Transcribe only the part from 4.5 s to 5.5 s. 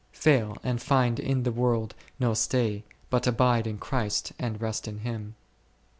rest in Him.